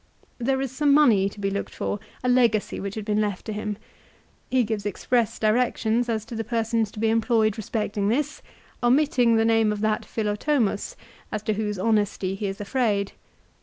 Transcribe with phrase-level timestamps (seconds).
[0.39, 3.53] There is some money to be looked for, a legacy which had been left to
[3.53, 3.77] him.
[4.49, 8.41] He gives express directions as to the persons to be employed respecting this,
[8.81, 10.95] omitting the name of that Philotomus
[11.31, 13.11] as to whose honesty he is afraid.